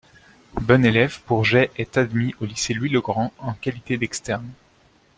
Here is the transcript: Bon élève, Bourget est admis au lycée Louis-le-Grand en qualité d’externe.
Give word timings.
Bon 0.59 0.83
élève, 0.83 1.19
Bourget 1.27 1.69
est 1.77 1.95
admis 1.95 2.33
au 2.41 2.45
lycée 2.45 2.73
Louis-le-Grand 2.73 3.31
en 3.37 3.53
qualité 3.53 3.99
d’externe. 3.99 4.47